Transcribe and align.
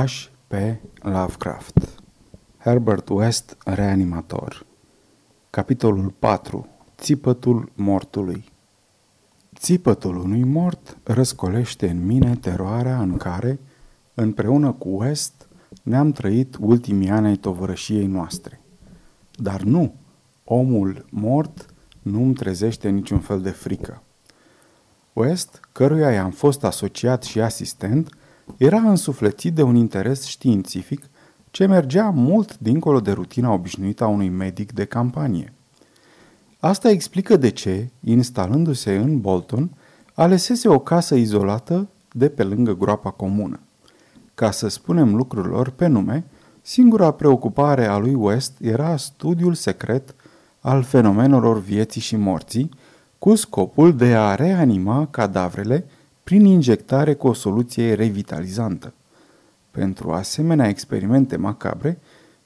H. 0.00 0.30
P. 0.46 0.54
Lovecraft 1.02 2.02
Herbert 2.58 3.08
West, 3.08 3.56
reanimator 3.64 4.66
Capitolul 5.50 6.14
4. 6.18 6.66
Țipătul 6.98 7.72
mortului 7.74 8.44
Țipătul 9.56 10.16
unui 10.16 10.44
mort 10.44 10.98
răscolește 11.02 11.88
în 11.88 12.06
mine 12.06 12.36
teroarea 12.36 13.00
în 13.00 13.16
care, 13.16 13.60
împreună 14.14 14.72
cu 14.72 14.88
West, 14.88 15.48
ne-am 15.82 16.12
trăit 16.12 16.56
ultimii 16.60 17.10
ani 17.10 17.26
ai 17.26 17.36
tovărășiei 17.36 18.06
noastre. 18.06 18.60
Dar 19.34 19.60
nu, 19.60 19.94
omul 20.44 21.06
mort 21.10 21.74
nu 22.02 22.22
îmi 22.22 22.34
trezește 22.34 22.88
niciun 22.88 23.18
fel 23.18 23.40
de 23.40 23.50
frică. 23.50 24.02
West, 25.12 25.60
căruia 25.72 26.10
i-am 26.10 26.30
fost 26.30 26.64
asociat 26.64 27.22
și 27.22 27.40
asistent, 27.40 28.16
era 28.56 28.78
însuflețit 28.78 29.54
de 29.54 29.62
un 29.62 29.74
interes 29.74 30.24
științific 30.24 31.04
ce 31.50 31.66
mergea 31.66 32.10
mult 32.10 32.58
dincolo 32.58 33.00
de 33.00 33.12
rutina 33.12 33.52
obișnuită 33.52 34.04
a 34.04 34.06
unui 34.06 34.28
medic 34.28 34.72
de 34.72 34.84
campanie. 34.84 35.52
Asta 36.60 36.90
explică 36.90 37.36
de 37.36 37.48
ce, 37.48 37.88
instalându-se 38.00 38.96
în 38.96 39.20
Bolton, 39.20 39.70
alesese 40.14 40.68
o 40.68 40.78
casă 40.78 41.14
izolată 41.14 41.88
de 42.12 42.28
pe 42.28 42.42
lângă 42.42 42.76
groapa 42.76 43.10
comună. 43.10 43.60
Ca 44.34 44.50
să 44.50 44.68
spunem 44.68 45.14
lucrurilor 45.14 45.70
pe 45.70 45.86
nume, 45.86 46.24
singura 46.62 47.10
preocupare 47.10 47.86
a 47.86 47.96
lui 47.96 48.14
West 48.14 48.52
era 48.60 48.96
studiul 48.96 49.54
secret 49.54 50.14
al 50.60 50.82
fenomenelor 50.82 51.60
vieții 51.60 52.00
și 52.00 52.16
morții, 52.16 52.70
cu 53.18 53.34
scopul 53.34 53.96
de 53.96 54.14
a 54.14 54.34
reanima 54.34 55.06
cadavrele 55.10 55.84
prin 56.24 56.44
injectare 56.44 57.14
cu 57.14 57.26
o 57.26 57.32
soluție 57.32 57.94
revitalizantă. 57.94 58.92
Pentru 59.70 60.10
asemenea 60.10 60.68
experimente 60.68 61.36
macabre, 61.36 61.98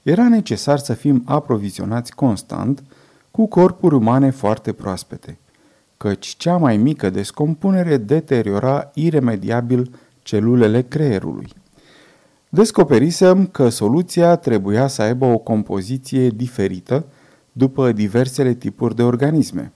era 0.03 0.29
necesar 0.29 0.77
să 0.77 0.93
fim 0.93 1.21
aprovizionați 1.25 2.15
constant 2.15 2.83
cu 3.31 3.47
corpuri 3.47 3.95
umane 3.95 4.29
foarte 4.29 4.73
proaspete, 4.73 5.37
căci 5.97 6.27
cea 6.27 6.57
mai 6.57 6.77
mică 6.77 7.09
descompunere 7.09 7.97
deteriora 7.97 8.91
iremediabil 8.93 9.91
celulele 10.21 10.81
creierului. 10.81 11.47
Descoperisem 12.49 13.45
că 13.47 13.69
soluția 13.69 14.35
trebuia 14.35 14.87
să 14.87 15.01
aibă 15.01 15.25
o 15.25 15.37
compoziție 15.37 16.29
diferită 16.29 17.05
după 17.51 17.91
diversele 17.91 18.53
tipuri 18.53 18.95
de 18.95 19.03
organisme. 19.03 19.71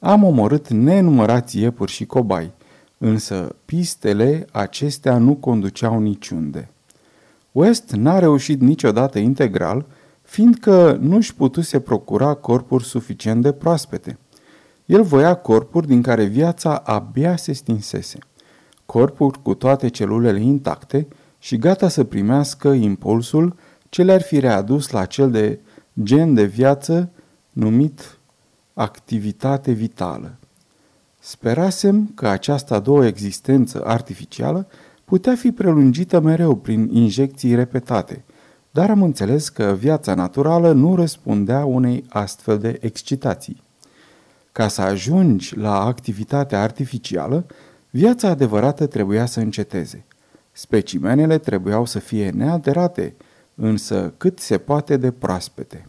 Am 0.00 0.24
omorât 0.24 0.68
nenumărați 0.68 1.58
iepuri 1.58 1.90
și 1.90 2.06
cobai, 2.06 2.52
însă 3.04 3.56
pistele 3.64 4.46
acestea 4.52 5.18
nu 5.18 5.34
conduceau 5.34 6.00
niciunde. 6.00 6.68
West 7.52 7.90
n-a 7.90 8.18
reușit 8.18 8.60
niciodată 8.60 9.18
integral, 9.18 9.86
fiindcă 10.22 10.98
nu-și 11.00 11.34
putuse 11.34 11.80
procura 11.80 12.34
corpuri 12.34 12.84
suficient 12.84 13.42
de 13.42 13.52
proaspete. 13.52 14.18
El 14.86 15.02
voia 15.02 15.34
corpuri 15.34 15.86
din 15.86 16.02
care 16.02 16.24
viața 16.24 16.76
abia 16.76 17.36
se 17.36 17.52
stinsese. 17.52 18.18
Corpuri 18.86 19.42
cu 19.42 19.54
toate 19.54 19.88
celulele 19.88 20.40
intacte 20.40 21.06
și 21.38 21.56
gata 21.56 21.88
să 21.88 22.04
primească 22.04 22.68
impulsul 22.68 23.56
ce 23.88 24.02
le-ar 24.02 24.22
fi 24.22 24.38
readus 24.38 24.90
la 24.90 25.04
cel 25.04 25.30
de 25.30 25.58
gen 26.02 26.34
de 26.34 26.44
viață 26.44 27.10
numit 27.50 28.18
activitate 28.74 29.72
vitală. 29.72 30.36
Sperasem 31.24 32.10
că 32.14 32.28
această 32.28 32.74
a 32.74 32.78
doua 32.78 33.06
existență 33.06 33.84
artificială 33.84 34.66
putea 35.04 35.34
fi 35.34 35.52
prelungită 35.52 36.20
mereu 36.20 36.54
prin 36.54 36.88
injecții 36.92 37.54
repetate, 37.54 38.24
dar 38.70 38.90
am 38.90 39.02
înțeles 39.02 39.48
că 39.48 39.76
viața 39.78 40.14
naturală 40.14 40.72
nu 40.72 40.94
răspundea 40.94 41.64
unei 41.64 42.04
astfel 42.08 42.58
de 42.58 42.78
excitații. 42.80 43.62
Ca 44.52 44.68
să 44.68 44.82
ajungi 44.82 45.56
la 45.56 45.84
activitatea 45.84 46.62
artificială, 46.62 47.46
viața 47.90 48.28
adevărată 48.28 48.86
trebuia 48.86 49.26
să 49.26 49.40
înceteze. 49.40 50.04
Specimenele 50.52 51.38
trebuiau 51.38 51.84
să 51.84 51.98
fie 51.98 52.30
nealterate, 52.30 53.14
însă 53.54 54.12
cât 54.16 54.38
se 54.38 54.58
poate 54.58 54.96
de 54.96 55.10
proaspete. 55.10 55.86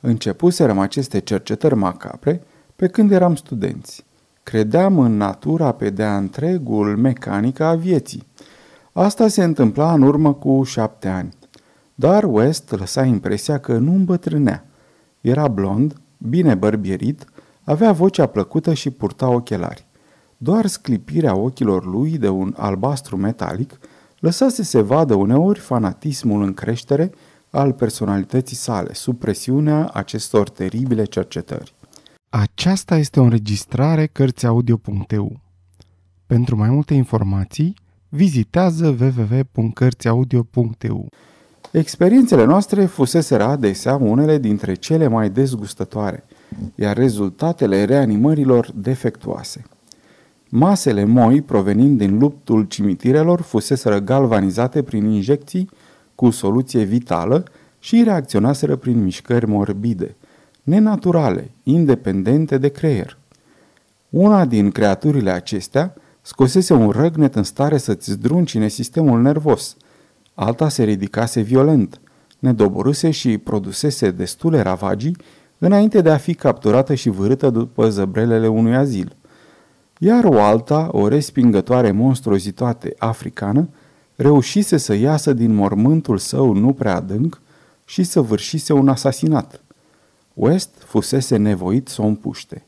Începuserăm 0.00 0.78
aceste 0.78 1.18
cercetări 1.18 1.74
macabre 1.74 2.42
pe 2.76 2.86
când 2.86 3.12
eram 3.12 3.34
studenți. 3.34 4.04
Credeam 4.42 4.98
în 4.98 5.16
natura 5.16 5.72
pe 5.72 5.90
de-a 5.90 6.16
întregul 6.16 6.96
mecanică 6.96 7.64
a 7.64 7.74
vieții. 7.74 8.26
Asta 8.92 9.28
se 9.28 9.44
întâmpla 9.44 9.92
în 9.92 10.02
urmă 10.02 10.34
cu 10.34 10.62
șapte 10.62 11.08
ani. 11.08 11.34
Dar 11.94 12.24
West 12.24 12.70
lăsa 12.70 13.04
impresia 13.04 13.58
că 13.58 13.78
nu 13.78 13.92
îmbătrânea. 13.92 14.66
Era 15.20 15.48
blond, 15.48 15.94
bine 16.18 16.54
bărbierit, 16.54 17.24
avea 17.64 17.92
vocea 17.92 18.26
plăcută 18.26 18.74
și 18.74 18.90
purta 18.90 19.28
ochelari. 19.28 19.86
Doar 20.36 20.66
sclipirea 20.66 21.36
ochilor 21.36 21.86
lui 21.86 22.18
de 22.18 22.28
un 22.28 22.54
albastru 22.56 23.16
metalic 23.16 23.78
lăsa 24.18 24.48
să 24.48 24.62
se 24.62 24.80
vadă 24.80 25.14
uneori 25.14 25.58
fanatismul 25.58 26.42
în 26.42 26.54
creștere 26.54 27.12
al 27.50 27.72
personalității 27.72 28.56
sale, 28.56 28.92
sub 28.92 29.18
presiunea 29.18 29.90
acestor 29.92 30.48
teribile 30.48 31.04
cercetări. 31.04 31.73
Aceasta 32.36 32.96
este 32.96 33.20
o 33.20 33.22
înregistrare 33.22 34.06
Cărțiaudio.eu. 34.06 35.40
Pentru 36.26 36.56
mai 36.56 36.68
multe 36.68 36.94
informații, 36.94 37.74
vizitează 38.08 38.96
www.cărțiaudio.eu. 39.00 41.08
Experiențele 41.70 42.44
noastre 42.44 42.84
fuseseră 42.84 43.44
adesea 43.44 43.94
unele 43.94 44.38
dintre 44.38 44.74
cele 44.74 45.08
mai 45.08 45.30
dezgustătoare, 45.30 46.24
iar 46.74 46.96
rezultatele 46.96 47.84
reanimărilor 47.84 48.70
defectuoase. 48.74 49.64
Masele 50.48 51.04
moi 51.04 51.42
provenind 51.42 51.98
din 51.98 52.18
luptul 52.18 52.64
cimitirelor 52.64 53.40
fuseseră 53.40 53.98
galvanizate 53.98 54.82
prin 54.82 55.04
injecții 55.04 55.70
cu 56.14 56.30
soluție 56.30 56.82
vitală 56.82 57.44
și 57.78 58.02
reacționaseră 58.02 58.76
prin 58.76 59.02
mișcări 59.02 59.46
morbide– 59.46 60.16
nenaturale, 60.64 61.50
independente 61.62 62.58
de 62.58 62.68
creier. 62.68 63.18
Una 64.10 64.44
din 64.44 64.70
creaturile 64.70 65.30
acestea 65.30 65.94
scosese 66.22 66.72
un 66.72 66.90
răgnet 66.90 67.34
în 67.34 67.42
stare 67.42 67.78
să-ți 67.78 68.10
zdruncine 68.10 68.68
sistemul 68.68 69.22
nervos. 69.22 69.76
Alta 70.34 70.68
se 70.68 70.82
ridicase 70.82 71.40
violent, 71.40 72.00
ne 72.38 72.52
doborâse 72.52 73.10
și 73.10 73.38
produsese 73.38 74.10
destule 74.10 74.60
ravagii 74.60 75.16
înainte 75.58 76.00
de 76.00 76.10
a 76.10 76.16
fi 76.16 76.34
capturată 76.34 76.94
și 76.94 77.08
vârâtă 77.08 77.50
după 77.50 77.88
zăbrelele 77.88 78.48
unui 78.48 78.74
azil. 78.76 79.16
Iar 79.98 80.24
o 80.24 80.40
alta, 80.40 80.88
o 80.92 81.08
respingătoare 81.08 81.90
monstruozitate 81.90 82.94
africană, 82.98 83.68
reușise 84.16 84.76
să 84.76 84.94
iasă 84.94 85.32
din 85.32 85.54
mormântul 85.54 86.18
său 86.18 86.52
nu 86.52 86.72
prea 86.72 86.96
adânc 86.96 87.40
și 87.84 88.02
să 88.02 88.20
vârșise 88.20 88.72
un 88.72 88.88
asasinat. 88.88 89.63
West 90.34 90.70
fusese 90.86 91.36
nevoit 91.36 91.88
să 91.88 92.02
o 92.02 92.04
împuște. 92.04 92.64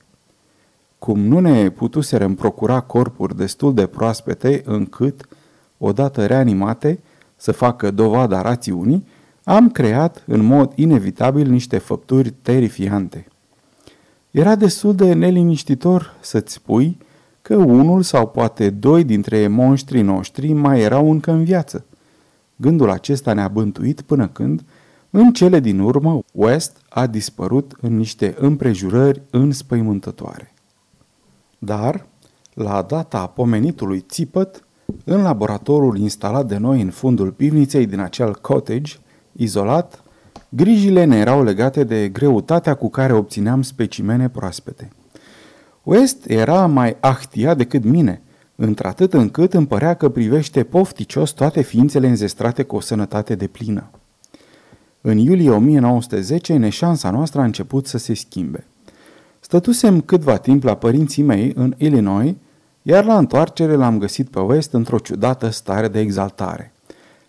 Cum 0.98 1.20
nu 1.20 1.40
ne 1.40 1.70
putuserăm 1.70 2.34
procura 2.34 2.80
corpuri 2.80 3.36
destul 3.36 3.74
de 3.74 3.86
proaspete 3.86 4.62
încât, 4.64 5.28
odată 5.78 6.26
reanimate, 6.26 7.00
să 7.36 7.52
facă 7.52 7.90
dovada 7.90 8.42
rațiunii, 8.42 9.06
am 9.44 9.70
creat 9.70 10.22
în 10.26 10.44
mod 10.44 10.72
inevitabil 10.74 11.48
niște 11.48 11.78
făpturi 11.78 12.30
terifiante. 12.30 13.26
Era 14.30 14.54
destul 14.54 14.94
de 14.94 15.12
neliniștitor 15.12 16.16
să-ți 16.20 16.52
spui 16.52 16.98
că 17.42 17.56
unul 17.56 18.02
sau 18.02 18.28
poate 18.28 18.70
doi 18.70 19.04
dintre 19.04 19.48
monștrii 19.48 20.02
noștri 20.02 20.52
mai 20.52 20.80
erau 20.80 21.10
încă 21.10 21.30
în 21.30 21.44
viață. 21.44 21.84
Gândul 22.56 22.90
acesta 22.90 23.32
ne-a 23.32 23.48
bântuit 23.48 24.00
până 24.00 24.28
când, 24.28 24.64
în 25.18 25.32
cele 25.32 25.60
din 25.60 25.78
urmă, 25.78 26.22
West 26.32 26.76
a 26.88 27.06
dispărut 27.06 27.76
în 27.80 27.96
niște 27.96 28.34
împrejurări 28.38 29.22
înspăimântătoare. 29.30 30.54
Dar, 31.58 32.06
la 32.54 32.82
data 32.82 33.26
pomenitului 33.26 34.00
țipăt, 34.08 34.64
în 35.04 35.22
laboratorul 35.22 35.98
instalat 35.98 36.46
de 36.46 36.56
noi 36.56 36.80
în 36.80 36.90
fundul 36.90 37.30
pivniței 37.30 37.86
din 37.86 37.98
acel 37.98 38.34
cottage, 38.34 38.96
izolat, 39.32 40.02
grijile 40.48 41.04
ne 41.04 41.16
erau 41.16 41.42
legate 41.42 41.84
de 41.84 42.08
greutatea 42.08 42.74
cu 42.74 42.88
care 42.88 43.12
obțineam 43.12 43.62
specimene 43.62 44.28
proaspete. 44.28 44.88
West 45.82 46.28
era 46.28 46.66
mai 46.66 46.96
ahtia 47.00 47.54
decât 47.54 47.84
mine, 47.84 48.22
într-atât 48.56 49.14
încât 49.14 49.54
îmi 49.54 49.66
părea 49.66 49.94
că 49.94 50.08
privește 50.08 50.64
pofticios 50.64 51.30
toate 51.30 51.62
ființele 51.62 52.08
înzestrate 52.08 52.62
cu 52.62 52.76
o 52.76 52.80
sănătate 52.80 53.34
de 53.34 53.46
plină. 53.46 53.90
În 55.08 55.18
iulie 55.18 55.50
1910, 55.50 56.56
neșansa 56.56 57.10
noastră 57.10 57.40
a 57.40 57.44
început 57.44 57.86
să 57.86 57.98
se 57.98 58.14
schimbe. 58.14 58.66
Stătusem 59.40 60.00
câtva 60.00 60.36
timp 60.36 60.62
la 60.62 60.74
părinții 60.74 61.22
mei 61.22 61.52
în 61.54 61.74
Illinois, 61.76 62.34
iar 62.82 63.04
la 63.04 63.18
întoarcere 63.18 63.74
l-am 63.74 63.98
găsit 63.98 64.28
pe 64.28 64.40
West 64.40 64.72
într-o 64.72 64.98
ciudată 64.98 65.48
stare 65.48 65.88
de 65.88 66.00
exaltare. 66.00 66.72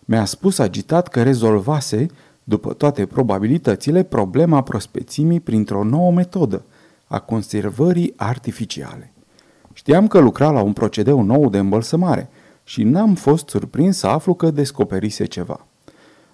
Mi-a 0.05 0.25
spus 0.25 0.59
agitat 0.59 1.07
că 1.07 1.23
rezolvase, 1.23 2.05
după 2.43 2.73
toate 2.73 3.05
probabilitățile, 3.05 4.03
problema 4.03 4.63
prospețimii 4.63 5.39
printr-o 5.39 5.83
nouă 5.83 6.11
metodă, 6.11 6.63
a 7.07 7.19
conservării 7.19 8.13
artificiale. 8.15 9.11
Știam 9.73 10.07
că 10.07 10.19
lucra 10.19 10.51
la 10.51 10.61
un 10.61 10.73
procedeu 10.73 11.21
nou 11.21 11.49
de 11.49 11.57
îmbălsămare 11.57 12.29
și 12.63 12.83
n-am 12.83 13.15
fost 13.15 13.49
surprins 13.49 13.97
să 13.97 14.07
aflu 14.07 14.33
că 14.33 14.51
descoperise 14.51 15.25
ceva. 15.25 15.65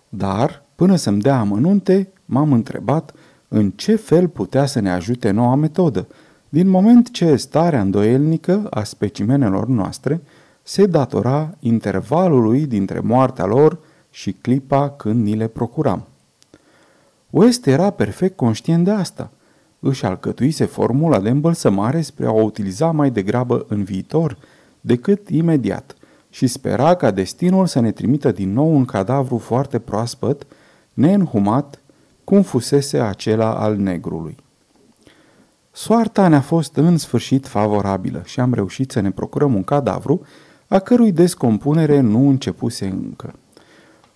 Dar, 0.09 0.62
până 0.83 0.95
să-mi 0.95 1.21
dea 1.21 1.39
amănunte, 1.39 2.07
m-am 2.25 2.53
întrebat 2.53 3.13
în 3.47 3.71
ce 3.71 3.95
fel 3.95 4.27
putea 4.27 4.65
să 4.65 4.79
ne 4.79 4.91
ajute 4.91 5.31
noua 5.31 5.55
metodă, 5.55 6.07
din 6.49 6.67
moment 6.67 7.11
ce 7.11 7.35
starea 7.35 7.81
îndoielnică 7.81 8.67
a 8.69 8.83
specimenelor 8.83 9.67
noastre 9.67 10.21
se 10.63 10.85
datora 10.85 11.55
intervalului 11.59 12.65
dintre 12.65 12.99
moartea 12.99 13.45
lor 13.45 13.77
și 14.09 14.31
clipa 14.31 14.89
când 14.89 15.23
ni 15.23 15.35
le 15.35 15.47
procuram. 15.47 16.07
West 17.29 17.65
era 17.65 17.89
perfect 17.89 18.35
conștient 18.35 18.83
de 18.83 18.91
asta. 18.91 19.31
Își 19.79 20.05
alcătuise 20.05 20.65
formula 20.65 21.19
de 21.19 21.29
îmbălsămare 21.29 22.01
spre 22.01 22.25
a 22.25 22.31
o 22.31 22.41
utiliza 22.41 22.91
mai 22.91 23.11
degrabă 23.11 23.65
în 23.67 23.83
viitor 23.83 24.37
decât 24.81 25.29
imediat 25.29 25.95
și 26.29 26.47
spera 26.47 26.95
ca 26.95 27.11
destinul 27.11 27.67
să 27.67 27.79
ne 27.79 27.91
trimită 27.91 28.31
din 28.31 28.53
nou 28.53 28.75
un 28.75 28.85
cadavru 28.85 29.37
foarte 29.37 29.79
proaspăt, 29.79 30.45
neînhumat, 30.93 31.81
cum 32.23 32.41
fusese 32.41 32.99
acela 32.99 33.55
al 33.55 33.75
negrului. 33.75 34.35
Soarta 35.71 36.27
ne-a 36.27 36.41
fost 36.41 36.75
în 36.75 36.97
sfârșit 36.97 37.47
favorabilă 37.47 38.21
și 38.25 38.39
am 38.39 38.53
reușit 38.53 38.91
să 38.91 38.99
ne 38.99 39.11
procurăm 39.11 39.55
un 39.55 39.63
cadavru 39.63 40.21
a 40.67 40.79
cărui 40.79 41.11
descompunere 41.11 41.99
nu 41.99 42.27
începuse 42.27 42.85
încă. 42.85 43.33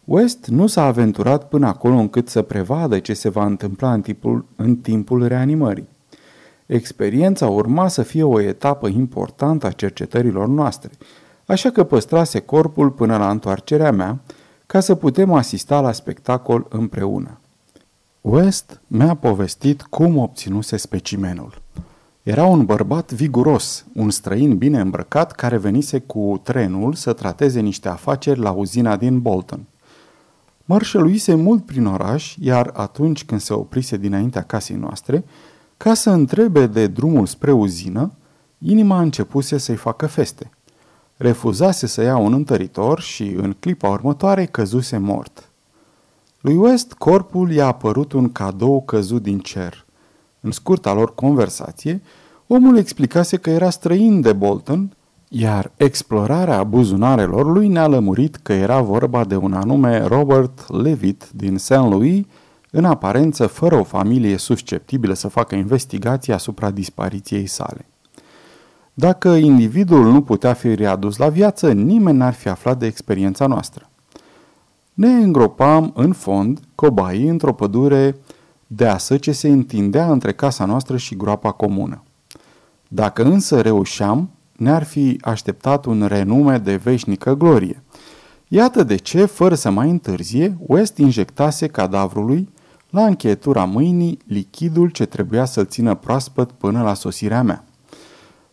West 0.03 0.45
nu 0.45 0.68
s-a 0.68 0.85
aventurat 0.85 1.47
până 1.47 1.68
acolo 1.68 1.95
încât 1.95 2.29
să 2.29 2.41
prevadă 2.41 3.00
ce 3.00 3.13
se 3.13 3.29
va 3.29 3.45
întâmpla 3.45 3.94
în 3.94 4.01
timpul, 4.01 4.45
în 4.56 4.75
timpul 4.75 5.27
reanimării. 5.27 5.88
Experiența 6.65 7.47
urma 7.47 7.88
să 7.88 8.01
fie 8.01 8.24
o 8.24 8.39
etapă 8.39 8.88
importantă 8.88 9.68
a 9.68 9.71
cercetărilor 9.71 10.47
noastre, 10.47 10.91
așa 11.45 11.69
că 11.69 11.83
păstrase 11.83 12.39
corpul 12.39 12.89
până 12.89 13.18
la 13.18 13.29
întoarcerea 13.29 13.91
mea, 13.91 14.19
ca 14.67 14.79
să 14.79 14.95
putem 14.95 15.33
asista 15.33 15.81
la 15.81 15.91
spectacol 15.91 16.65
împreună. 16.69 17.39
West 18.21 18.81
mi-a 18.87 19.15
povestit 19.15 19.81
cum 19.81 20.17
obținuse 20.17 20.77
specimenul. 20.77 21.61
Era 22.23 22.45
un 22.45 22.65
bărbat 22.65 23.11
viguros, 23.11 23.85
un 23.93 24.09
străin 24.09 24.57
bine 24.57 24.79
îmbrăcat 24.79 25.31
care 25.31 25.57
venise 25.57 25.99
cu 25.99 26.41
trenul 26.43 26.93
să 26.93 27.13
trateze 27.13 27.59
niște 27.59 27.89
afaceri 27.89 28.39
la 28.39 28.51
uzina 28.51 28.95
din 28.95 29.19
Bolton. 29.21 29.65
Mărșăluise 30.65 31.35
mult 31.35 31.65
prin 31.65 31.85
oraș, 31.85 32.35
iar 32.39 32.71
atunci 32.73 33.25
când 33.25 33.41
se 33.41 33.53
oprise 33.53 33.97
dinaintea 33.97 34.41
casei 34.41 34.75
noastre, 34.75 35.23
ca 35.77 35.93
să 35.93 36.09
întrebe 36.09 36.67
de 36.67 36.87
drumul 36.87 37.25
spre 37.25 37.51
uzină, 37.51 38.11
inima 38.57 39.01
începuse 39.01 39.57
să-i 39.57 39.75
facă 39.75 40.07
feste. 40.07 40.49
Refuzase 41.17 41.87
să 41.87 42.01
ia 42.01 42.17
un 42.17 42.33
întăritor 42.33 42.99
și, 42.99 43.23
în 43.23 43.55
clipa 43.59 43.89
următoare, 43.89 44.45
căzuse 44.45 44.97
mort. 44.97 45.49
Lui 46.41 46.55
West 46.55 46.93
corpul 46.93 47.51
i-a 47.51 47.65
apărut 47.65 48.11
un 48.11 48.31
cadou 48.31 48.81
căzut 48.81 49.21
din 49.21 49.39
cer. 49.39 49.85
În 50.41 50.51
scurta 50.51 50.93
lor 50.93 51.15
conversație, 51.15 52.01
omul 52.47 52.77
explicase 52.77 53.37
că 53.37 53.49
era 53.49 53.69
străin 53.69 54.21
de 54.21 54.33
Bolton, 54.33 54.95
iar 55.27 55.71
explorarea 55.77 56.63
buzunarelor 56.63 57.45
lui 57.45 57.67
ne-a 57.67 57.87
lămurit 57.87 58.35
că 58.35 58.53
era 58.53 58.81
vorba 58.81 59.25
de 59.25 59.35
un 59.35 59.53
anume 59.53 60.01
Robert 60.01 60.69
Levitt 60.81 61.31
din 61.31 61.57
St. 61.57 61.69
Louis, 61.69 62.25
în 62.71 62.85
aparență 62.85 63.47
fără 63.47 63.75
o 63.75 63.83
familie 63.83 64.37
susceptibilă 64.37 65.13
să 65.13 65.27
facă 65.27 65.55
investigații 65.55 66.33
asupra 66.33 66.71
dispariției 66.71 67.47
sale. 67.47 67.85
Dacă 68.99 69.29
individul 69.29 70.11
nu 70.11 70.21
putea 70.21 70.53
fi 70.53 70.75
readus 70.75 71.17
la 71.17 71.29
viață, 71.29 71.71
nimeni 71.71 72.17
n-ar 72.17 72.33
fi 72.33 72.47
aflat 72.49 72.79
de 72.79 72.85
experiența 72.85 73.47
noastră. 73.47 73.89
Ne 74.94 75.07
îngropam 75.07 75.91
în 75.95 76.13
fond, 76.13 76.59
cobaii, 76.75 77.27
într-o 77.27 77.53
pădure 77.53 78.17
deasă 78.67 79.17
ce 79.17 79.31
se 79.31 79.47
întindea 79.47 80.11
între 80.11 80.33
casa 80.33 80.65
noastră 80.65 80.97
și 80.97 81.15
groapa 81.15 81.51
comună. 81.51 82.03
Dacă 82.88 83.23
însă 83.23 83.61
reușeam, 83.61 84.29
ne-ar 84.51 84.83
fi 84.83 85.17
așteptat 85.21 85.85
un 85.85 86.05
renume 86.05 86.57
de 86.57 86.75
veșnică 86.75 87.33
glorie. 87.33 87.83
Iată 88.47 88.83
de 88.83 88.95
ce, 88.95 89.25
fără 89.25 89.55
să 89.55 89.69
mai 89.69 89.89
întârzie, 89.89 90.57
West 90.59 90.97
injectase 90.97 91.67
cadavrului 91.67 92.50
la 92.89 93.05
încheietura 93.05 93.65
mâinii 93.65 94.19
lichidul 94.27 94.89
ce 94.89 95.05
trebuia 95.05 95.45
să-l 95.45 95.65
țină 95.65 95.95
proaspăt 95.95 96.51
până 96.51 96.81
la 96.81 96.93
sosirea 96.93 97.43
mea. 97.43 97.66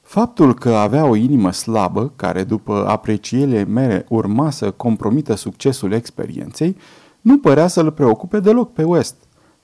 Faptul 0.05 0.55
că 0.55 0.75
avea 0.75 1.05
o 1.05 1.15
inimă 1.15 1.53
slabă, 1.53 2.12
care 2.17 2.45
după 2.45 2.85
aprecierile 2.89 3.65
mele 3.65 4.06
urma 4.09 4.51
să 4.51 4.71
compromită 4.71 5.35
succesul 5.35 5.93
experienței, 5.93 6.77
nu 7.21 7.39
părea 7.39 7.67
să-l 7.67 7.93
preocupe 7.93 8.41
deloc 8.41 8.73
pe 8.73 8.83
West. 8.83 9.17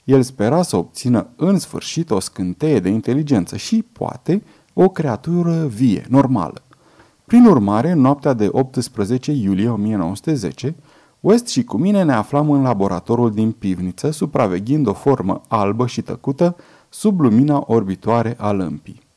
El 0.04 0.22
spera 0.22 0.62
să 0.62 0.76
obțină 0.76 1.26
în 1.36 1.58
sfârșit 1.58 2.10
o 2.10 2.20
scânteie 2.20 2.80
de 2.80 2.88
inteligență 2.88 3.56
și, 3.56 3.82
poate, 3.92 4.42
o 4.72 4.88
creatură 4.88 5.66
vie, 5.66 6.06
normală. 6.08 6.62
Prin 7.24 7.44
urmare, 7.44 7.90
în 7.90 8.00
noaptea 8.00 8.32
de 8.32 8.48
18 8.50 9.32
iulie 9.32 9.68
1910, 9.68 10.74
West 11.20 11.46
și 11.46 11.64
cu 11.64 11.76
mine 11.76 12.02
ne 12.02 12.12
aflam 12.12 12.50
în 12.50 12.62
laboratorul 12.62 13.30
din 13.30 13.52
pivniță, 13.52 14.10
supraveghind 14.10 14.86
o 14.86 14.92
formă 14.92 15.40
albă 15.48 15.86
și 15.86 16.02
tăcută 16.02 16.56
sub 16.88 17.20
lumina 17.20 17.64
orbitoare 17.66 18.36
a 18.38 18.50
lămpii. 18.50 19.08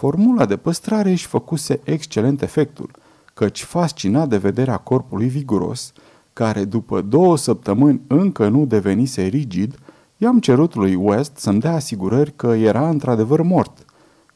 Formula 0.00 0.44
de 0.44 0.56
păstrare 0.56 1.10
își 1.10 1.26
făcuse 1.26 1.80
excelent 1.84 2.42
efectul, 2.42 2.90
căci 3.34 3.62
fascinat 3.62 4.28
de 4.28 4.36
vederea 4.36 4.76
corpului 4.76 5.28
viguros, 5.28 5.92
care 6.32 6.64
după 6.64 7.00
două 7.00 7.36
săptămâni 7.36 8.00
încă 8.06 8.48
nu 8.48 8.66
devenise 8.66 9.22
rigid, 9.22 9.78
i-am 10.16 10.38
cerut 10.38 10.74
lui 10.74 10.94
West 10.94 11.36
să-mi 11.36 11.60
dea 11.60 11.74
asigurări 11.74 12.32
că 12.36 12.46
era 12.46 12.88
într-adevăr 12.88 13.42
mort. 13.42 13.84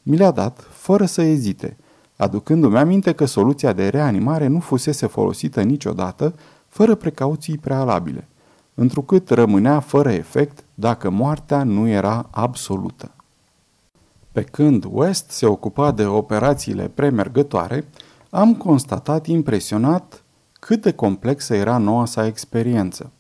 Mi 0.02 0.16
le-a 0.16 0.31
dat, 0.31 0.66
fără 0.70 1.05
să 1.05 1.22
ezite, 1.22 1.76
aducându-mi 2.17 2.78
aminte 2.78 3.12
că 3.12 3.25
soluția 3.25 3.72
de 3.72 3.88
reanimare 3.88 4.46
nu 4.46 4.58
fusese 4.58 5.06
folosită 5.06 5.62
niciodată, 5.62 6.34
fără 6.69 6.94
precauții 6.94 7.58
prealabile, 7.58 8.28
întrucât 8.74 9.31
rămânea 9.31 9.81
fără 9.81 10.12
efect 10.12 10.65
dacă 10.74 11.10
moartea 11.10 11.62
nu 11.62 11.88
era 11.88 12.29
absolută. 12.31 13.15
Pe 14.34 14.43
când 14.43 14.84
West 14.91 15.31
se 15.31 15.46
ocupa 15.46 15.91
de 15.91 16.05
operațiile 16.05 16.91
premergătoare, 16.94 17.88
am 18.31 18.55
constatat 18.55 19.26
impresionat 19.26 20.24
cât 20.53 20.82
de 20.82 20.93
complexă 20.93 21.55
era 21.55 21.79
noua 21.79 22.05
sa 22.05 22.26
experiență. 22.26 23.10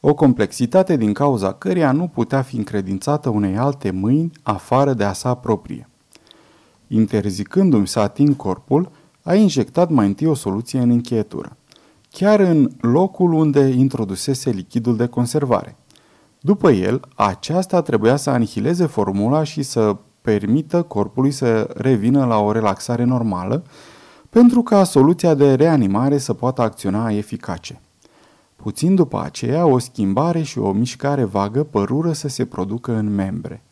O 0.00 0.14
complexitate 0.14 0.96
din 0.96 1.12
cauza 1.12 1.52
căreia 1.52 1.92
nu 1.92 2.06
putea 2.06 2.42
fi 2.42 2.56
încredințată 2.56 3.28
unei 3.28 3.56
alte 3.56 3.90
mâini 3.90 4.30
afară 4.42 4.92
de 4.92 5.04
a 5.04 5.12
sa 5.12 5.34
proprie. 5.34 5.88
Interzicându-mi 6.86 7.88
să 7.88 8.00
ating 8.00 8.36
corpul, 8.36 8.90
a 9.22 9.34
injectat 9.34 9.90
mai 9.90 10.06
întâi 10.06 10.26
o 10.26 10.34
soluție 10.34 10.80
în 10.80 10.90
încheietură, 10.90 11.56
chiar 12.10 12.40
în 12.40 12.70
locul 12.80 13.32
unde 13.32 13.60
introdusese 13.60 14.50
lichidul 14.50 14.96
de 14.96 15.06
conservare. 15.06 15.76
După 16.40 16.70
el, 16.70 17.00
aceasta 17.14 17.82
trebuia 17.82 18.16
să 18.16 18.30
anihileze 18.30 18.86
formula 18.86 19.42
și 19.42 19.62
să 19.62 19.96
permită 20.22 20.82
corpului 20.82 21.30
să 21.30 21.70
revină 21.76 22.24
la 22.24 22.38
o 22.38 22.52
relaxare 22.52 23.04
normală, 23.04 23.62
pentru 24.30 24.62
ca 24.62 24.84
soluția 24.84 25.34
de 25.34 25.54
reanimare 25.54 26.18
să 26.18 26.34
poată 26.34 26.62
acționa 26.62 27.10
eficace. 27.10 27.80
Puțin 28.56 28.94
după 28.94 29.22
aceea, 29.24 29.66
o 29.66 29.78
schimbare 29.78 30.42
și 30.42 30.58
o 30.58 30.72
mișcare 30.72 31.24
vagă 31.24 31.62
părură 31.62 32.12
să 32.12 32.28
se 32.28 32.44
producă 32.44 32.92
în 32.92 33.14
membre. 33.14 33.62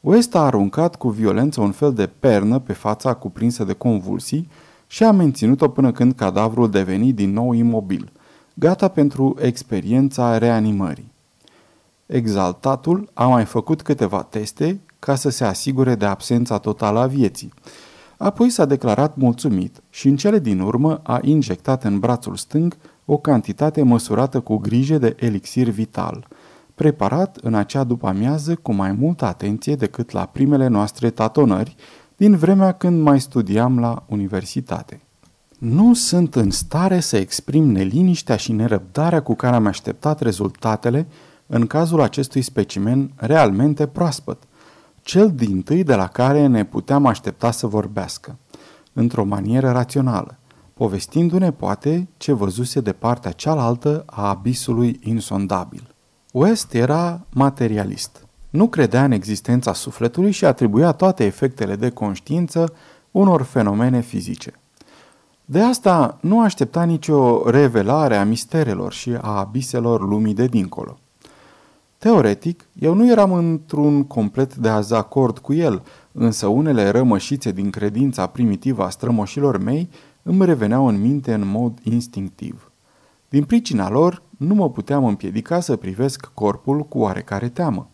West 0.00 0.34
a 0.34 0.44
aruncat 0.44 0.96
cu 0.96 1.08
violență 1.08 1.60
un 1.60 1.72
fel 1.72 1.92
de 1.92 2.06
pernă 2.06 2.58
pe 2.58 2.72
fața 2.72 3.14
cuprinsă 3.14 3.64
de 3.64 3.72
convulsii 3.72 4.48
și 4.86 5.04
a 5.04 5.12
menținut-o 5.12 5.68
până 5.68 5.92
când 5.92 6.14
cadavrul 6.14 6.70
deveni 6.70 7.12
din 7.12 7.32
nou 7.32 7.52
imobil, 7.52 8.12
gata 8.54 8.88
pentru 8.88 9.36
experiența 9.40 10.38
reanimării. 10.38 11.12
Exaltatul 12.06 13.10
a 13.14 13.26
mai 13.26 13.44
făcut 13.44 13.82
câteva 13.82 14.22
teste 14.22 14.80
ca 14.98 15.14
să 15.14 15.28
se 15.28 15.44
asigure 15.44 15.94
de 15.94 16.04
absența 16.04 16.58
totală 16.58 16.98
a 16.98 17.06
vieții. 17.06 17.52
Apoi 18.16 18.50
s-a 18.50 18.64
declarat 18.64 19.16
mulțumit 19.16 19.82
și 19.90 20.08
în 20.08 20.16
cele 20.16 20.38
din 20.38 20.60
urmă 20.60 21.00
a 21.02 21.18
injectat 21.22 21.84
în 21.84 21.98
brațul 21.98 22.36
stâng 22.36 22.76
o 23.04 23.16
cantitate 23.16 23.82
măsurată 23.82 24.40
cu 24.40 24.56
grijă 24.56 24.98
de 24.98 25.16
elixir 25.18 25.68
vital, 25.68 26.28
preparat 26.74 27.36
în 27.42 27.54
acea 27.54 27.84
după-amiază 27.84 28.54
cu 28.54 28.72
mai 28.72 28.92
multă 28.92 29.24
atenție 29.24 29.74
decât 29.74 30.10
la 30.10 30.26
primele 30.26 30.66
noastre 30.66 31.10
tatonări 31.10 31.76
din 32.16 32.36
vremea 32.36 32.72
când 32.72 33.02
mai 33.02 33.20
studiam 33.20 33.78
la 33.78 34.04
universitate. 34.08 35.00
Nu 35.58 35.94
sunt 35.94 36.34
în 36.34 36.50
stare 36.50 37.00
să 37.00 37.16
exprim 37.16 37.64
neliniștea 37.70 38.36
și 38.36 38.52
nerăbdarea 38.52 39.22
cu 39.22 39.34
care 39.34 39.54
am 39.54 39.66
așteptat 39.66 40.20
rezultatele 40.20 41.06
în 41.46 41.66
cazul 41.66 42.00
acestui 42.00 42.42
specimen 42.42 43.12
realmente 43.16 43.86
proaspăt, 43.86 44.42
cel 45.08 45.32
din 45.32 45.62
tâi 45.62 45.82
de 45.82 45.94
la 45.94 46.06
care 46.06 46.46
ne 46.46 46.64
puteam 46.64 47.06
aștepta 47.06 47.50
să 47.50 47.66
vorbească, 47.66 48.38
într-o 48.92 49.24
manieră 49.24 49.70
rațională, 49.70 50.38
povestindu-ne 50.74 51.52
poate 51.52 52.08
ce 52.16 52.32
văzuse 52.32 52.80
de 52.80 52.92
partea 52.92 53.30
cealaltă 53.30 54.02
a 54.06 54.28
abisului 54.28 55.00
insondabil. 55.02 55.94
West 56.32 56.74
era 56.74 57.26
materialist. 57.30 58.26
Nu 58.50 58.68
credea 58.68 59.04
în 59.04 59.10
existența 59.10 59.72
sufletului 59.72 60.30
și 60.30 60.44
atribuia 60.44 60.92
toate 60.92 61.24
efectele 61.24 61.76
de 61.76 61.90
conștiință 61.90 62.72
unor 63.10 63.42
fenomene 63.42 64.00
fizice. 64.00 64.52
De 65.44 65.60
asta 65.60 66.18
nu 66.20 66.40
aștepta 66.40 66.82
nicio 66.82 67.50
revelare 67.50 68.16
a 68.16 68.24
misterelor 68.24 68.92
și 68.92 69.10
a 69.20 69.38
abiselor 69.38 70.08
lumii 70.08 70.34
de 70.34 70.46
dincolo. 70.46 70.98
Teoretic, 71.98 72.68
eu 72.72 72.94
nu 72.94 73.10
eram 73.10 73.32
într-un 73.32 74.04
complet 74.04 74.54
de 74.54 74.68
azacord 74.68 75.38
cu 75.38 75.52
el, 75.52 75.82
însă 76.12 76.46
unele 76.46 76.88
rămășițe 76.88 77.52
din 77.52 77.70
credința 77.70 78.26
primitivă 78.26 78.84
a 78.84 78.88
strămoșilor 78.88 79.58
mei 79.58 79.88
îmi 80.22 80.44
reveneau 80.44 80.86
în 80.86 81.00
minte 81.00 81.34
în 81.34 81.46
mod 81.46 81.78
instinctiv. 81.82 82.70
Din 83.28 83.44
pricina 83.44 83.90
lor, 83.90 84.22
nu 84.36 84.54
mă 84.54 84.70
puteam 84.70 85.04
împiedica 85.04 85.60
să 85.60 85.76
privesc 85.76 86.30
corpul 86.34 86.80
cu 86.80 86.98
oarecare 86.98 87.48
teamă. 87.48 87.88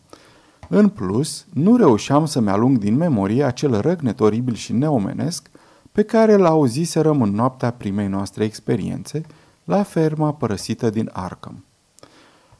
În 0.69 0.89
plus, 0.89 1.45
nu 1.53 1.75
reușeam 1.75 2.25
să-mi 2.25 2.49
alung 2.49 2.77
din 2.77 2.95
memorie 2.95 3.43
acel 3.43 3.81
răgnet 3.81 4.19
oribil 4.19 4.53
și 4.53 4.73
neomenesc 4.73 5.49
pe 5.91 6.03
care 6.03 6.35
l-auziserăm 6.35 7.21
în 7.21 7.31
noaptea 7.31 7.71
primei 7.71 8.07
noastre 8.07 8.43
experiențe 8.43 9.21
la 9.63 9.83
ferma 9.83 10.33
părăsită 10.33 10.89
din 10.89 11.09
Arkham. 11.13 11.63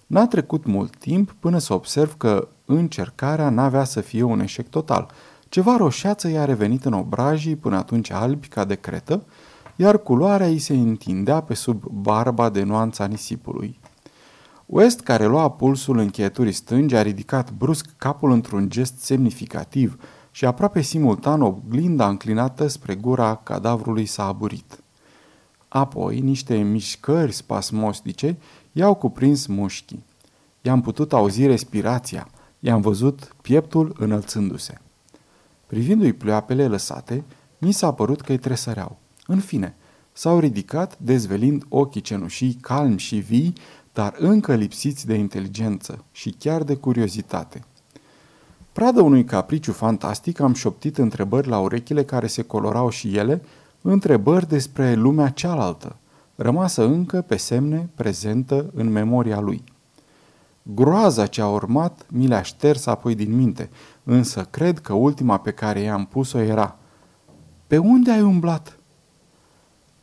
N-a 0.07 0.27
trecut 0.27 0.65
mult 0.65 0.95
timp 0.95 1.35
până 1.39 1.57
să 1.57 1.74
observ 1.74 2.17
că 2.17 2.47
încercarea 2.65 3.50
n-avea 3.50 3.83
să 3.83 4.01
fie 4.01 4.24
un 4.24 4.39
eșec 4.39 4.69
total. 4.69 5.12
Ceva 5.50 5.77
roșeață 5.77 6.29
i-a 6.29 6.45
revenit 6.45 6.85
în 6.85 6.93
obrajii, 6.93 7.55
până 7.55 7.77
atunci 7.77 8.12
albi 8.12 8.47
ca 8.47 8.65
de 8.65 8.75
cretă, 8.75 9.24
iar 9.75 9.97
culoarea 9.97 10.47
îi 10.47 10.59
se 10.59 10.74
întindea 10.74 11.41
pe 11.41 11.53
sub 11.53 11.83
barba 11.83 12.50
de 12.50 12.63
nuanța 12.63 13.05
nisipului. 13.05 13.79
West, 14.65 15.00
care 15.00 15.25
lua 15.25 15.50
pulsul 15.50 15.97
încheieturii 15.97 16.51
stângi, 16.51 16.95
a 16.95 17.01
ridicat 17.01 17.51
brusc 17.51 17.85
capul 17.97 18.31
într-un 18.31 18.69
gest 18.69 19.00
semnificativ 19.00 19.97
și 20.31 20.45
aproape 20.45 20.81
simultan 20.81 21.41
oglinda 21.41 22.07
înclinată 22.07 22.67
spre 22.67 22.95
gura 22.95 23.35
cadavrului 23.35 24.05
s-a 24.05 24.25
aburit. 24.25 24.79
Apoi, 25.67 26.19
niște 26.19 26.55
mișcări 26.55 27.31
spasmostice 27.31 28.38
i-au 28.77 28.96
cuprins 28.96 29.46
mușchii. 29.46 30.03
I-am 30.62 30.82
putut 30.82 31.13
auzi 31.13 31.46
respirația, 31.46 32.27
i-am 32.60 32.82
văzut 32.82 33.36
pieptul 33.41 33.96
înălțându-se. 34.00 34.77
Privindu-i 35.65 36.13
pleoapele 36.13 36.67
lăsate, 36.67 37.24
mi 37.58 37.72
s-a 37.72 37.94
părut 37.94 38.22
că 38.22 38.32
îi 38.32 38.38
tresăreau. 38.38 38.98
În 39.27 39.39
fine, 39.39 39.75
s-au 40.12 40.39
ridicat, 40.39 40.98
dezvelind 41.00 41.65
ochii 41.70 42.01
cenușii 42.01 42.58
calmi 42.62 43.00
și 43.00 43.15
vii, 43.15 43.53
dar 43.94 44.15
încă 44.17 44.55
lipsiți 44.55 45.05
de 45.05 45.13
inteligență 45.13 46.03
și 46.12 46.36
chiar 46.39 46.63
de 46.63 46.75
curiozitate. 46.75 47.63
Pradă 48.72 49.01
unui 49.01 49.24
capriciu 49.24 49.72
fantastic 49.72 50.39
am 50.39 50.53
șoptit 50.53 50.98
întrebări 50.98 51.48
la 51.48 51.60
urechile 51.60 52.03
care 52.03 52.27
se 52.27 52.41
colorau 52.41 52.89
și 52.89 53.17
ele, 53.17 53.41
întrebări 53.82 54.48
despre 54.48 54.94
lumea 54.94 55.29
cealaltă, 55.29 55.96
rămasă 56.36 56.84
încă 56.84 57.22
pe 57.22 57.38
semne 57.38 57.89
prezentă 57.96 58.72
în 58.74 58.89
memoria 58.89 59.39
lui. 59.39 59.63
Groaza 60.62 61.25
ce 61.25 61.42
a 61.42 61.48
urmat 61.48 62.06
mi 62.10 62.27
le-a 62.27 62.42
șters 62.42 62.86
apoi 62.86 63.15
din 63.15 63.36
minte, 63.36 63.70
însă 64.04 64.48
cred 64.50 64.80
că 64.80 64.94
ultima 64.94 65.38
pe 65.38 65.51
care 65.51 65.80
i-am 65.80 66.06
pus-o 66.06 66.39
era 66.39 66.77
Pe 67.68 67.77
unde 67.77 68.12
ai 68.12 68.22
umblat?" 68.22 68.80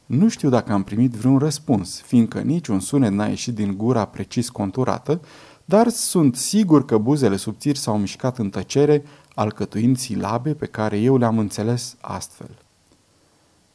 Nu 0.07 0.29
știu 0.29 0.49
dacă 0.49 0.73
am 0.73 0.83
primit 0.83 1.13
vreun 1.13 1.39
răspuns, 1.39 2.01
fiindcă 2.01 2.41
niciun 2.41 2.81
sunet 2.81 3.13
n-a 3.13 3.27
ieșit 3.27 3.55
din 3.55 3.77
gura 3.77 4.05
precis 4.05 4.49
conturată, 4.49 5.21
dar 5.65 5.89
sunt 5.89 6.37
sigur 6.37 6.85
că 6.85 6.99
buzele 6.99 7.37
subțiri 7.37 7.79
s-au 7.79 7.99
mișcat 7.99 8.39
în 8.39 8.51
tăcere, 8.51 9.05
alcătuind 9.35 9.97
silabe 9.97 10.55
pe 10.55 10.67
care 10.67 10.99
eu 10.99 11.17
le-am 11.17 11.39
înțeles 11.39 11.97
astfel. 12.01 12.59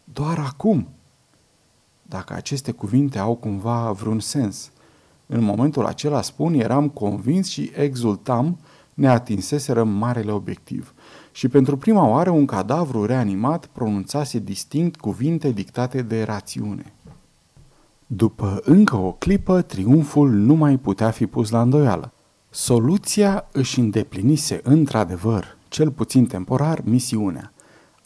Doar 0.04 0.40
acum! 0.40 0.88
Dacă 2.10 2.34
aceste 2.34 2.72
cuvinte 2.72 3.20
au 3.20 3.36
cumva 3.36 3.92
vreun 3.92 4.20
sens. 4.20 4.72
În 5.26 5.44
momentul 5.44 5.86
acela, 5.86 6.22
spun, 6.22 6.54
eram 6.54 6.90
convins 6.90 7.48
și 7.48 7.72
exultam, 7.76 8.58
ne 8.94 9.08
atinseseră 9.08 9.84
marele 9.84 10.32
obiectiv 10.32 10.94
și 11.32 11.48
pentru 11.48 11.78
prima 11.78 12.08
oară 12.08 12.30
un 12.30 12.46
cadavru 12.46 13.06
reanimat 13.06 13.66
pronunțase 13.66 14.40
distinct 14.40 15.00
cuvinte 15.00 15.52
dictate 15.52 16.02
de 16.02 16.24
rațiune. 16.24 16.94
După 18.08 18.60
încă 18.64 18.96
o 18.96 19.12
clipă, 19.12 19.62
triumful 19.62 20.30
nu 20.30 20.54
mai 20.54 20.78
putea 20.78 21.12
fi 21.12 21.26
pus 21.26 21.50
la 21.50 21.62
îndoială. 21.62 22.12
Soluția 22.50 23.48
își 23.52 23.80
îndeplinise 23.80 24.60
într-adevăr, 24.64 25.58
cel 25.68 25.92
puțin 25.92 26.26
temporar, 26.26 26.82
misiunea, 26.84 27.52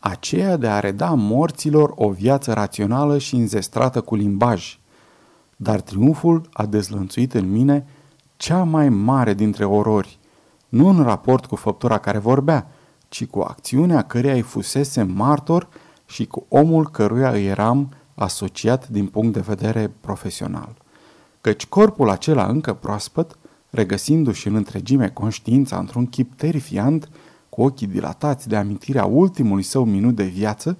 aceea 0.03 0.57
de 0.57 0.67
a 0.67 0.79
reda 0.79 1.13
morților 1.13 1.91
o 1.95 2.09
viață 2.09 2.53
rațională 2.53 3.17
și 3.17 3.35
înzestrată 3.35 4.01
cu 4.01 4.15
limbaj. 4.15 4.79
Dar 5.55 5.81
triumful 5.81 6.49
a 6.53 6.65
dezlănțuit 6.65 7.33
în 7.33 7.51
mine 7.51 7.85
cea 8.37 8.63
mai 8.63 8.89
mare 8.89 9.33
dintre 9.33 9.65
orori, 9.65 10.19
nu 10.69 10.87
în 10.87 11.03
raport 11.03 11.45
cu 11.45 11.55
făptura 11.55 11.97
care 11.97 12.17
vorbea, 12.17 12.67
ci 13.09 13.25
cu 13.25 13.39
acțiunea 13.39 14.01
căreia 14.01 14.33
îi 14.33 14.41
fusese 14.41 15.03
martor 15.03 15.67
și 16.05 16.25
cu 16.25 16.45
omul 16.47 16.89
căruia 16.89 17.29
îi 17.29 17.45
eram 17.45 17.89
asociat 18.15 18.87
din 18.87 19.07
punct 19.07 19.33
de 19.33 19.39
vedere 19.39 19.91
profesional. 20.01 20.73
Căci 21.41 21.65
corpul 21.65 22.09
acela 22.09 22.45
încă 22.45 22.73
proaspăt, 22.73 23.37
regăsindu-și 23.69 24.47
în 24.47 24.55
întregime 24.55 25.09
conștiința 25.09 25.77
într-un 25.77 26.05
chip 26.07 26.33
terifiant, 26.35 27.09
cu 27.51 27.61
ochii 27.61 27.87
dilatați 27.87 28.47
de 28.47 28.55
amintirea 28.55 29.05
ultimului 29.05 29.63
său 29.63 29.83
minut 29.83 30.15
de 30.15 30.23
viață, 30.23 30.77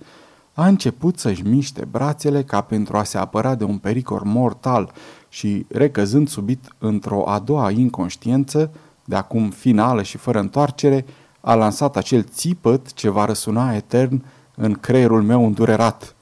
a 0.54 0.68
început 0.68 1.20
să-și 1.20 1.42
miște 1.42 1.88
brațele 1.92 2.44
ca 2.44 2.62
pentru 2.62 2.98
a 2.98 3.04
se 3.04 3.18
apăra 3.18 3.56
de 3.56 3.64
un 3.64 3.78
pericol 3.78 4.22
mortal 4.24 4.92
și, 5.30 5.66
recăzând 5.70 6.30
subit 6.30 6.76
într-o 6.78 7.30
a 7.30 7.40
doua 7.40 7.72
inconștiență, 7.72 8.72
de 9.06 9.16
acum 9.16 9.50
finală 9.50 10.02
și 10.04 10.18
fără 10.18 10.40
întoarcere, 10.40 11.06
a 11.42 11.54
lansat 11.54 11.98
acel 11.98 12.24
țipăt 12.24 12.94
ce 12.94 13.10
va 13.10 13.26
răsuna 13.26 13.76
etern 13.76 14.24
în 14.56 14.74
creierul 14.74 15.22
meu 15.22 15.46
îndurerat. 15.46 16.16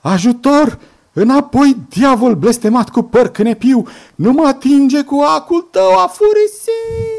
Ajutor! 0.00 0.78
Înapoi, 1.12 1.76
diavol 1.88 2.34
blestemat 2.34 2.88
cu 2.88 3.02
păr 3.02 3.28
cânepiu! 3.28 3.86
Nu 4.14 4.32
mă 4.32 4.46
atinge 4.46 5.02
cu 5.02 5.24
acul 5.36 5.68
tău 5.70 5.96
afurisii! 5.96 7.17